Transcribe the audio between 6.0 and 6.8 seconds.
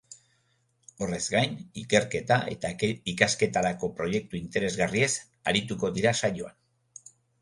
saioan.